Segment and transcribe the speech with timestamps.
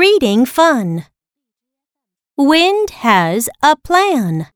[0.00, 1.04] Reading fun.
[2.34, 4.46] Wind has a plan.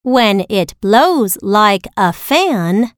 [0.00, 2.92] When it blows like a fan,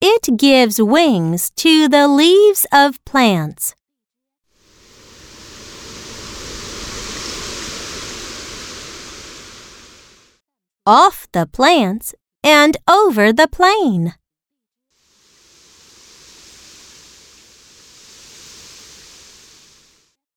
[0.00, 3.76] it gives wings to the leaves of plants.
[10.86, 14.12] Off the plants and over the plain.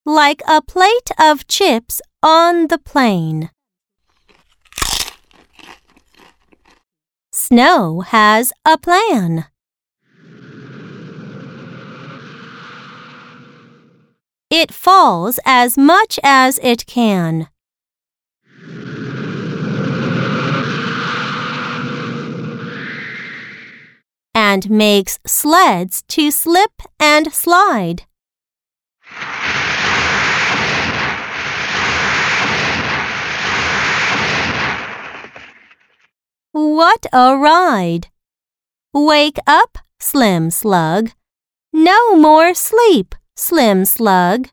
[0.06, 3.50] Like a plate of chips on the plain.
[7.34, 9.48] Snow has a plan.
[14.50, 17.50] It falls as much as it can.
[24.58, 28.08] And makes sleds to slip and slide.
[36.54, 38.08] What a ride!
[38.96, 41.12] Wake up, Slim Slug.
[41.72, 44.48] No more sleep, Slim Slug.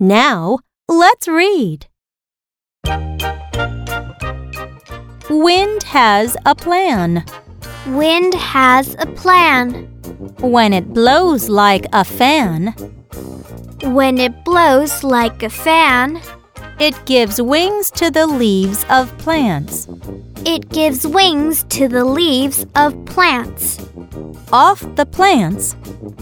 [0.00, 1.88] Now, let's read.
[5.28, 7.24] Wind has a plan.
[7.88, 9.84] Wind has a plan.
[10.40, 12.74] When it blows like a fan,
[13.82, 16.20] When it blows like a fan,
[16.78, 19.88] it gives wings to the leaves of plants.
[20.44, 23.78] it gives wings to the leaves of plants.
[24.52, 25.74] Off the plants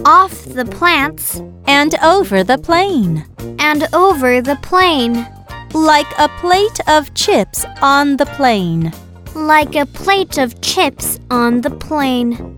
[0.06, 3.24] Off the plants and over the plain.
[3.58, 5.26] and over the plain.
[5.74, 8.92] Like a plate of chips on the plain.
[9.34, 12.56] Like a plate of chips on the plain.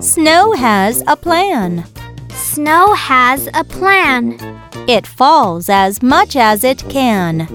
[0.00, 1.84] Snow has a plan.
[2.30, 4.38] Snow has a plan.
[4.88, 7.48] It falls as much as it can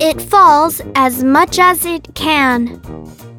[0.00, 2.80] It falls as much as it can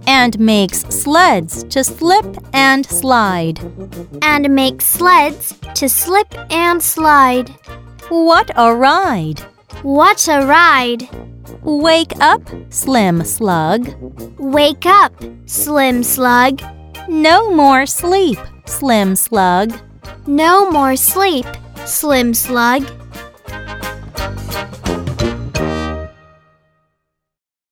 [0.07, 3.59] and makes sleds to slip and slide.
[4.22, 7.50] and makes sleds to slip and slide.
[8.09, 9.44] What a ride!
[9.84, 11.07] What a ride!
[11.63, 13.88] Wake up, Slim Slug.
[14.38, 15.13] Wake up,
[15.46, 16.62] Slim Slug.
[17.07, 19.74] No more sleep, Slim Slug.
[20.28, 21.46] No more sleep,
[21.85, 22.84] Slim Slug.